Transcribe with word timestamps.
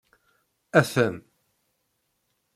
Atan. 0.79 1.15